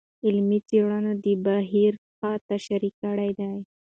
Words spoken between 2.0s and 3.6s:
ښه تشریح کړی دی.